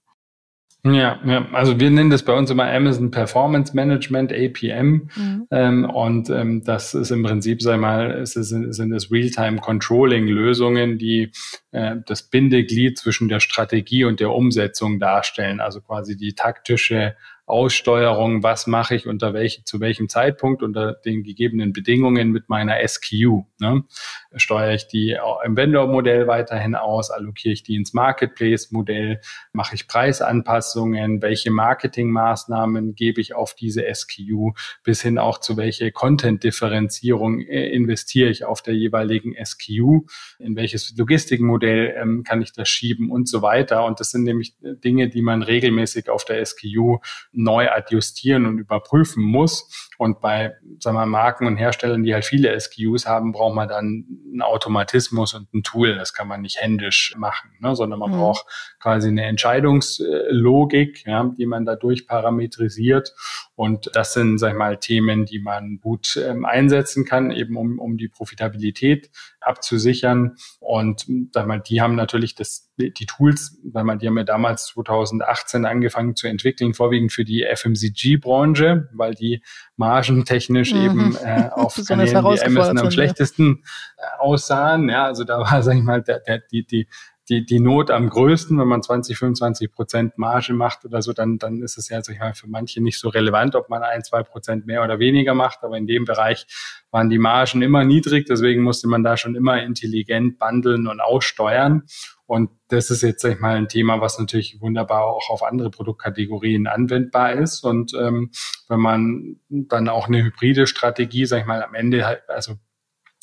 [0.93, 5.09] Ja, ja, also wir nennen das bei uns immer Amazon Performance Management, APM.
[5.17, 5.47] Mhm.
[5.51, 10.29] Ähm, und ähm, das ist im Prinzip, ich mal, es ist, sind es Realtime Controlling
[10.29, 11.33] Lösungen, die
[11.73, 15.61] äh, das Bindeglied zwischen der Strategie und der Umsetzung darstellen.
[15.61, 21.23] Also quasi die taktische Aussteuerung, was mache ich unter welche, zu welchem Zeitpunkt unter den
[21.23, 23.45] gegebenen Bedingungen mit meiner SKU.
[23.61, 23.85] Ne?
[24.37, 29.21] Steuere ich die im Vendor-Modell weiterhin aus, allokiere ich die ins Marketplace-Modell,
[29.53, 35.93] mache ich Preisanpassungen, welche Marketingmaßnahmen gebe ich auf diese SKU, bis hin auch zu welche
[35.93, 40.07] Content-Differenzierung äh, investiere ich auf der jeweiligen SKU,
[40.39, 43.85] in welches Logistikmodell ähm, kann ich das schieben und so weiter.
[43.85, 46.99] Und das sind nämlich äh, Dinge, die man regelmäßig auf der SKU
[47.33, 49.91] neu adjustieren und überprüfen muss.
[49.99, 54.07] Und bei sagen wir, Marken und Herstellern, die halt viele SKUs haben, braucht man dann
[54.31, 55.97] einen Automatismus und ein Tool.
[55.97, 57.75] Das kann man nicht händisch machen, ne?
[57.75, 58.17] sondern man mhm.
[58.17, 58.47] braucht
[58.81, 63.15] quasi eine Entscheidungslogik, ja, die man dadurch parametrisiert.
[63.55, 67.79] Und das sind, sag ich mal, Themen, die man gut ähm, einsetzen kann, eben um,
[67.79, 70.37] um die Profitabilität abzusichern.
[70.61, 74.67] Und sag mal, die haben natürlich das, die Tools, weil man, die haben ja damals
[74.67, 79.43] 2018 angefangen zu entwickeln, vorwiegend für die FMCG-Branche, weil die
[79.77, 80.83] margentechnisch mhm.
[80.83, 83.63] eben äh, auf Kanälen wie Amazon am schlechtesten
[83.97, 84.89] äh, aussahen.
[84.89, 86.87] Ja, also da war, sag ich mal, der, der, die, die
[87.29, 91.39] die, die Not am größten, wenn man 20, 25 Prozent Marge macht oder so, dann,
[91.39, 94.05] dann ist es ja sag ich mal, für manche nicht so relevant, ob man ein,
[94.05, 95.65] zwei Prozent mehr oder weniger macht.
[95.65, 96.47] Aber in dem Bereich
[96.91, 101.83] waren die Margen immer niedrig, deswegen musste man da schon immer intelligent bundeln und aussteuern.
[102.27, 105.71] Und das ist jetzt, sag ich mal, ein Thema, was natürlich wunderbar auch auf andere
[105.71, 107.63] Produktkategorien anwendbar ist.
[107.65, 108.31] Und ähm,
[108.69, 112.55] wenn man dann auch eine hybride Strategie, sag ich mal, am Ende halt, also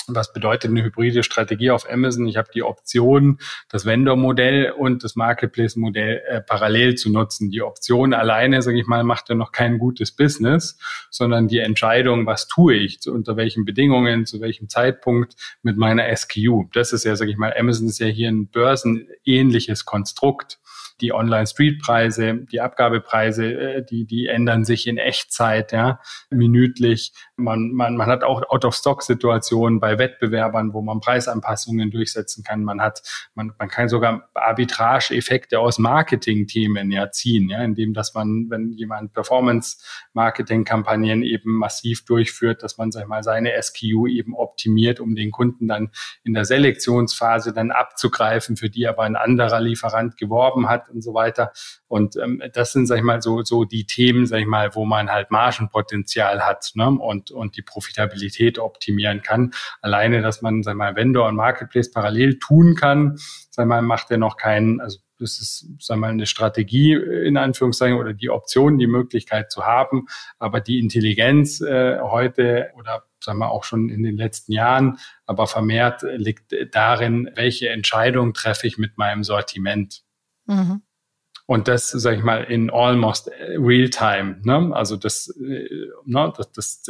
[0.07, 2.27] was bedeutet eine hybride Strategie auf Amazon?
[2.27, 3.39] Ich habe die Option,
[3.69, 7.49] das Vendor-Modell und das Marketplace-Modell äh, parallel zu nutzen.
[7.49, 10.77] Die Option alleine, sage ich mal, macht ja noch kein gutes Business,
[11.09, 16.13] sondern die Entscheidung, was tue ich, zu, unter welchen Bedingungen, zu welchem Zeitpunkt mit meiner
[16.15, 16.65] SKU.
[16.73, 20.59] Das ist ja, sage ich mal, Amazon ist ja hier ein börsenähnliches Konstrukt
[21.01, 27.13] die Online-Street-Preise, die Abgabepreise, äh, die, die ändern sich in Echtzeit, ja, minütlich.
[27.35, 32.63] Man, man, man hat auch Out-of-Stock-Situationen bei Wettbewerbern, wo man Preisanpassungen durchsetzen kann.
[32.63, 33.01] Man hat,
[33.35, 39.13] man, man kann sogar Arbitrage-Effekte aus Marketing-Themen ja ziehen, ja, indem, dass man, wenn jemand
[39.13, 45.31] Performance-Marketing-Kampagnen eben massiv durchführt, dass man, sag ich mal, seine SKU eben optimiert, um den
[45.31, 45.89] Kunden dann
[46.23, 51.13] in der Selektionsphase dann abzugreifen, für die aber ein anderer Lieferant geworben hat und so
[51.13, 51.51] weiter.
[51.87, 54.85] Und ähm, das sind, sag ich mal, so, so die Themen, sag ich mal, wo
[54.85, 56.89] man halt Margenpotenzial hat ne?
[56.89, 59.51] und, und die Profitabilität optimieren kann.
[59.81, 63.17] Alleine, dass man, sag ich mal, Vendor und Marketplace parallel tun kann,
[63.49, 66.93] sag ich mal, macht er noch keinen, also das ist, sagen wir mal, eine Strategie
[66.93, 70.07] in Anführungszeichen oder die Option, die Möglichkeit zu haben.
[70.37, 75.47] Aber die Intelligenz äh, heute oder sagen wir auch schon in den letzten Jahren, aber
[75.47, 80.03] vermehrt liegt darin, welche Entscheidung treffe ich mit meinem Sortiment.
[80.47, 80.83] Mhm.
[81.45, 84.37] Und das, sage ich mal, in almost real time.
[84.43, 84.73] Ne?
[84.73, 85.67] Also das, äh,
[86.05, 86.83] ne, das, das,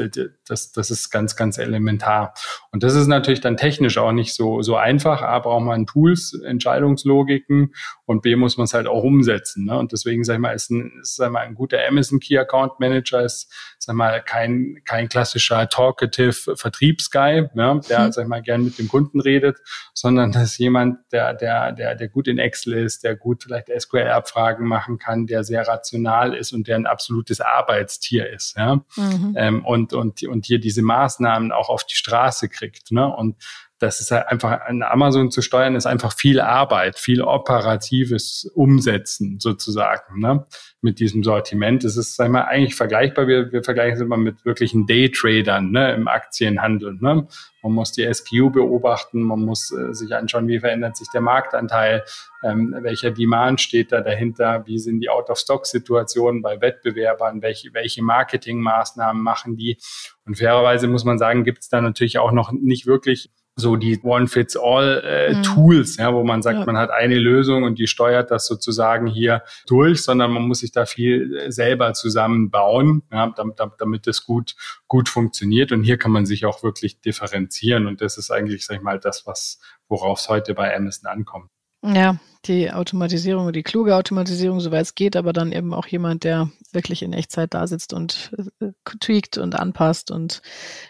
[0.47, 2.35] das, das ist ganz, ganz elementar.
[2.71, 5.23] Und das ist natürlich dann technisch auch nicht so, so einfach.
[5.23, 7.73] A, braucht man Tools, Entscheidungslogiken
[8.05, 9.65] und B, muss man es halt auch umsetzen.
[9.65, 9.77] Ne?
[9.77, 12.37] Und deswegen, sag ich mal, ist ein, ist, sag ich mal, ein guter Amazon Key
[12.37, 18.11] Account Manager ist, sag ich mal, kein, kein klassischer talkative Vertriebsguy, ja, der, mhm.
[18.11, 19.57] sag ich mal, gern mit dem Kunden redet,
[19.95, 23.69] sondern das ist jemand, der, der, der, der gut in Excel ist, der gut vielleicht
[23.75, 28.75] SQL-Abfragen Umfragen machen kann, der sehr rational ist und der ein absolutes Arbeitstier ist, ja,
[28.95, 29.35] mhm.
[29.37, 33.37] ähm, und, und, und hier diese Maßnahmen auch auf die Straße kriegt, ne, und
[33.83, 39.39] das ist halt einfach, an Amazon zu steuern, ist einfach viel Arbeit, viel operatives Umsetzen
[39.39, 40.45] sozusagen, ne?
[40.79, 41.83] mit diesem Sortiment.
[41.83, 43.27] Das ist, sag ich mal, eigentlich vergleichbar.
[43.27, 45.93] Wir, wir vergleichen es immer mit wirklichen Daytradern ne?
[45.93, 46.93] im Aktienhandel.
[46.93, 47.27] Ne?
[47.61, 52.03] Man muss die SQ beobachten, man muss äh, sich anschauen, wie verändert sich der Marktanteil,
[52.43, 59.21] ähm, welcher Demand steht da dahinter, wie sind die Out-of-Stock-Situationen bei Wettbewerbern, welche, welche Marketingmaßnahmen
[59.21, 59.77] machen die.
[60.25, 63.99] Und fairerweise muss man sagen, gibt es da natürlich auch noch nicht wirklich so die
[64.01, 66.05] One-Fits-All-Tools, äh, mhm.
[66.05, 66.65] ja, wo man sagt, ja.
[66.65, 70.71] man hat eine Lösung und die steuert das sozusagen hier durch, sondern man muss sich
[70.71, 74.55] da viel äh, selber zusammenbauen, ja, damit, damit das gut,
[74.87, 75.71] gut funktioniert.
[75.71, 77.85] Und hier kann man sich auch wirklich differenzieren.
[77.85, 81.52] Und das ist eigentlich, sag ich mal, das, was, worauf es heute bei Amazon ankommt.
[81.83, 86.49] Ja, die Automatisierung, die kluge Automatisierung, soweit es geht, aber dann eben auch jemand, der
[86.71, 90.41] wirklich in Echtzeit da sitzt und äh, tweakt und anpasst und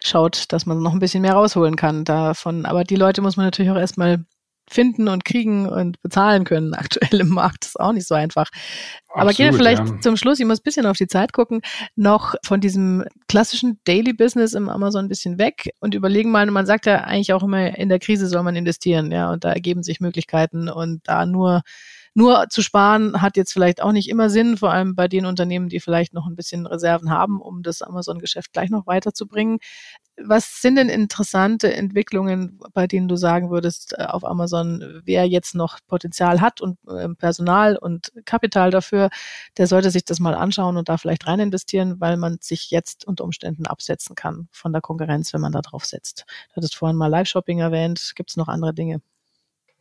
[0.03, 2.65] schaut, dass man noch ein bisschen mehr rausholen kann davon.
[2.65, 4.23] Aber die Leute muss man natürlich auch erstmal
[4.73, 6.73] finden und kriegen und bezahlen können.
[6.73, 8.49] Aktuell im Markt ist auch nicht so einfach.
[9.09, 10.01] Aber Absolut, gehen wir vielleicht ja.
[10.01, 11.61] zum Schluss, ich muss ein bisschen auf die Zeit gucken,
[11.95, 16.65] noch von diesem klassischen Daily Business im Amazon ein bisschen weg und überlegen mal, man
[16.65, 19.83] sagt ja eigentlich auch immer, in der Krise soll man investieren, ja, und da ergeben
[19.83, 21.61] sich Möglichkeiten und da nur
[22.15, 25.67] nur zu sparen hat jetzt vielleicht auch nicht immer Sinn, vor allem bei den Unternehmen,
[25.67, 29.57] die vielleicht noch ein bisschen Reserven haben, um das Amazon-Geschäft gleich noch weiterzubringen.
[30.17, 35.55] Was sind denn interessante Entwicklungen, bei denen du sagen würdest, äh, auf Amazon, wer jetzt
[35.55, 39.09] noch Potenzial hat und ähm, Personal und Kapital dafür,
[39.57, 43.07] der sollte sich das mal anschauen und da vielleicht rein investieren, weil man sich jetzt
[43.07, 46.25] unter Umständen absetzen kann von der Konkurrenz, wenn man da drauf setzt.
[46.49, 48.13] Du hattest vorhin mal Live-Shopping erwähnt.
[48.15, 49.01] Gibt es noch andere Dinge?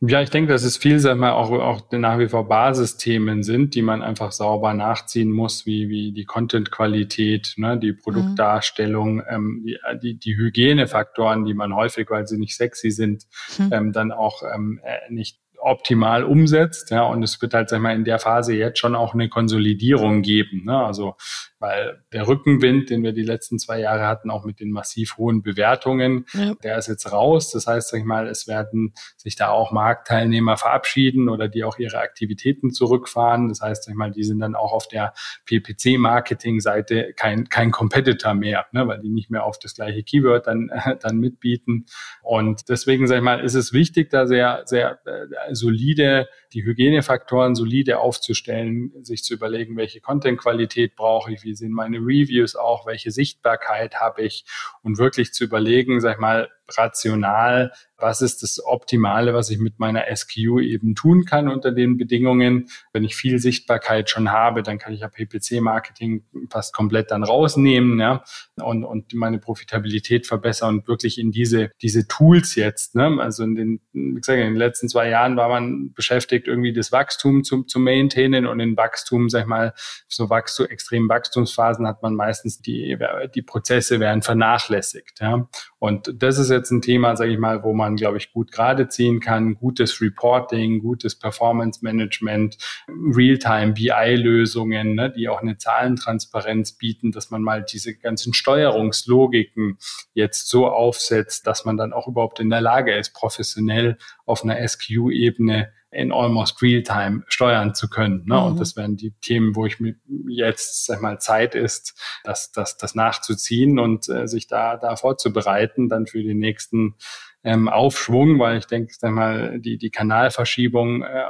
[0.05, 3.73] Ja, ich denke, dass es viel, sag mal, auch, auch nach wie vor Basisthemen sind,
[3.73, 9.23] die man einfach sauber nachziehen muss, wie, wie die Content-Qualität, ne, die Produktdarstellung, mhm.
[9.29, 13.23] ähm, die, die, die Hygienefaktoren, die man häufig, weil sie nicht sexy sind,
[13.57, 13.69] mhm.
[13.71, 16.91] ähm, dann auch ähm, äh, nicht optimal umsetzt.
[16.91, 19.29] Ja, und es wird halt, sag ich mal, in der Phase jetzt schon auch eine
[19.29, 20.65] Konsolidierung geben.
[20.65, 20.77] Ne?
[20.77, 21.15] Also
[21.63, 25.43] weil der Rückenwind, den wir die letzten zwei Jahre hatten, auch mit den massiv hohen
[25.43, 26.55] Bewertungen, ja.
[26.55, 27.51] der ist jetzt raus.
[27.51, 31.77] Das heißt, sag ich mal, es werden sich da auch Marktteilnehmer verabschieden oder die auch
[31.77, 33.47] ihre Aktivitäten zurückfahren.
[33.47, 35.13] Das heißt, sag ich mal, die sind dann auch auf der
[35.45, 40.69] PPC-Marketing-Seite kein, kein Competitor mehr, ne, weil die nicht mehr auf das gleiche Keyword dann,
[41.01, 41.85] dann mitbieten.
[42.23, 47.55] Und deswegen, sag ich mal, ist es wichtig, da sehr, sehr äh, solide die Hygienefaktoren
[47.55, 53.11] solide aufzustellen, sich zu überlegen, welche Content-Qualität brauche ich, wie sehen meine Reviews auch, welche
[53.11, 54.45] Sichtbarkeit habe ich
[54.81, 57.71] und wirklich zu überlegen, sag ich mal, rational,
[58.03, 62.67] was ist das Optimale, was ich mit meiner SKU eben tun kann unter den Bedingungen.
[62.91, 67.99] Wenn ich viel Sichtbarkeit schon habe, dann kann ich ja PPC-Marketing fast komplett dann rausnehmen
[67.99, 68.23] ja,
[68.61, 72.95] und, und meine Profitabilität verbessern und wirklich in diese, diese Tools jetzt.
[72.95, 73.17] Ne?
[73.19, 76.91] Also in den, wie gesagt, in den letzten zwei Jahren war man beschäftigt, irgendwie das
[76.91, 79.73] Wachstum zu, zu maintainen und in Wachstum, sag ich mal,
[80.09, 82.97] so Wachstum, extremen Wachstumsphasen hat man meistens die,
[83.33, 85.21] die Prozesse werden vernachlässigt.
[85.21, 85.47] Ja?
[85.79, 88.87] Und das ist jetzt ein Thema, sage ich mal, wo man, glaube ich, gut gerade
[88.87, 89.55] ziehen kann.
[89.55, 97.41] Gutes Reporting, gutes Performance Management, Realtime BI-Lösungen, ne, die auch eine Zahlentransparenz bieten, dass man
[97.41, 99.77] mal diese ganzen Steuerungslogiken
[100.13, 104.65] jetzt so aufsetzt, dass man dann auch überhaupt in der Lage ist, professionell auf einer
[104.67, 108.23] SQ-Ebene in almost real time steuern zu können.
[108.25, 108.35] Ne?
[108.35, 108.43] Mhm.
[108.43, 109.95] Und das wären die Themen, wo ich mir
[110.27, 115.89] jetzt sag mal Zeit ist, das, das, das nachzuziehen und äh, sich da, da vorzubereiten,
[115.89, 116.95] dann für die nächsten
[117.43, 121.23] ähm, Aufschwung, weil ich denke, sag mal, die, die Kanalverschiebung äh,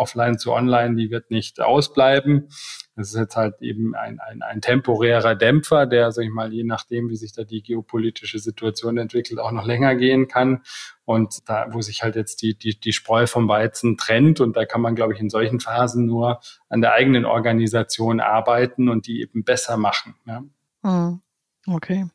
[0.00, 2.48] offline zu online, die wird nicht ausbleiben.
[2.96, 6.64] Das ist jetzt halt eben ein, ein, ein temporärer Dämpfer, der, sag ich mal, je
[6.64, 10.62] nachdem, wie sich da die geopolitische Situation entwickelt, auch noch länger gehen kann.
[11.10, 14.38] Und da, wo sich halt jetzt die, die, die Spreu vom Weizen trennt.
[14.38, 18.88] Und da kann man, glaube ich, in solchen Phasen nur an der eigenen Organisation arbeiten
[18.88, 20.14] und die eben besser machen.
[20.24, 20.44] Ja.
[20.84, 21.20] Hm.
[21.66, 22.06] Okay.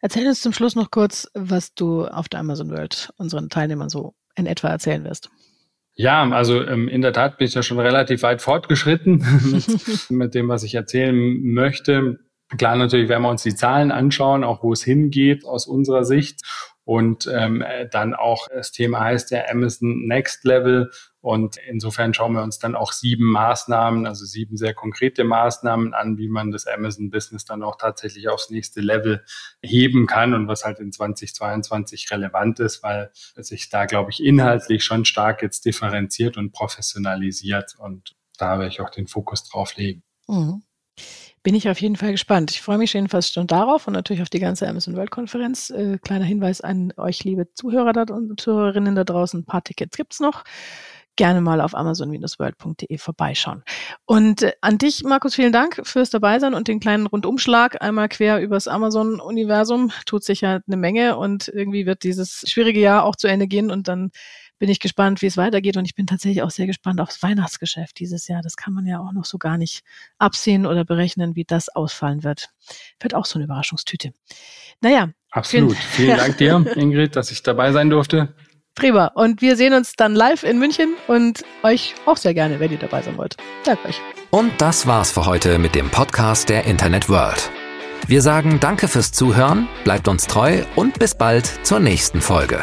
[0.00, 4.14] Erzähl uns zum Schluss noch kurz, was du auf der Amazon World unseren Teilnehmern so
[4.36, 5.28] in etwa erzählen wirst.
[5.96, 9.16] Ja, also ähm, in der Tat bin ich ja schon relativ weit fortgeschritten
[9.50, 12.20] mit, mit dem, was ich erzählen möchte.
[12.56, 16.42] Klar, natürlich werden wir uns die Zahlen anschauen, auch wo es hingeht aus unserer Sicht.
[16.90, 17.62] Und ähm,
[17.92, 20.90] dann auch das Thema heißt ja Amazon Next Level.
[21.20, 26.18] Und insofern schauen wir uns dann auch sieben Maßnahmen, also sieben sehr konkrete Maßnahmen an,
[26.18, 29.24] wie man das Amazon-Business dann auch tatsächlich aufs nächste Level
[29.62, 34.82] heben kann und was halt in 2022 relevant ist, weil sich da, glaube ich, inhaltlich
[34.82, 37.76] schon stark jetzt differenziert und professionalisiert.
[37.78, 40.02] Und da werde ich auch den Fokus drauf legen.
[40.26, 40.64] Mhm.
[41.42, 42.50] Bin ich auf jeden Fall gespannt.
[42.50, 45.70] Ich freue mich jedenfalls schon darauf und natürlich auf die ganze Amazon World Konferenz.
[45.70, 49.40] Äh, kleiner Hinweis an euch, liebe Zuhörer da und Zuhörerinnen da draußen.
[49.40, 50.44] Ein paar Tickets gibt's noch.
[51.16, 53.62] Gerne mal auf amazon-world.de vorbeischauen.
[54.04, 58.40] Und äh, an dich, Markus, vielen Dank fürs Dabeisein und den kleinen Rundumschlag einmal quer
[58.40, 59.92] übers Amazon-Universum.
[60.04, 63.70] Tut sich ja eine Menge und irgendwie wird dieses schwierige Jahr auch zu Ende gehen
[63.70, 64.10] und dann
[64.60, 65.76] bin ich gespannt, wie es weitergeht.
[65.76, 68.42] Und ich bin tatsächlich auch sehr gespannt aufs Weihnachtsgeschäft dieses Jahr.
[68.42, 69.82] Das kann man ja auch noch so gar nicht
[70.18, 72.50] absehen oder berechnen, wie das ausfallen wird.
[73.00, 74.12] Wird auch so eine Überraschungstüte.
[74.80, 75.08] Naja.
[75.32, 75.76] Absolut.
[75.76, 78.34] Vielen, vielen Dank dir, Ingrid, dass ich dabei sein durfte.
[78.74, 79.06] Prima.
[79.06, 82.78] Und wir sehen uns dann live in München und euch auch sehr gerne, wenn ihr
[82.78, 83.36] dabei sein wollt.
[83.64, 84.00] Danke euch.
[84.30, 87.50] Und das war's für heute mit dem Podcast der Internet World.
[88.06, 92.62] Wir sagen Danke fürs Zuhören, bleibt uns treu und bis bald zur nächsten Folge.